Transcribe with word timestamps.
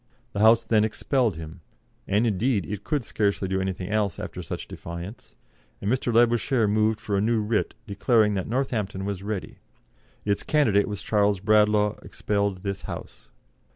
The 0.33 0.39
House 0.39 0.63
then 0.63 0.83
expelled 0.83 1.37
him 1.37 1.61
and, 2.07 2.25
indeed, 2.25 2.65
it 2.65 2.83
could 2.83 3.03
scarcely 3.03 3.47
do 3.47 3.61
anything 3.61 3.87
else 3.89 4.17
after 4.19 4.41
such 4.41 4.67
defiance 4.67 5.35
and 5.79 5.91
Mr. 5.91 6.11
Labouchere 6.11 6.67
moved 6.67 6.99
for 6.99 7.15
a 7.15 7.21
new 7.21 7.39
writ, 7.39 7.75
declaring 7.85 8.33
that 8.33 8.47
Northampton 8.47 9.05
was 9.05 9.21
ready, 9.21 9.59
its 10.25 10.41
"candidate 10.41 10.87
was 10.87 11.03
Charles 11.03 11.39
Bradlaugh, 11.39 11.99
expelled 12.03 12.63
this 12.63 12.81
House." 12.89 13.29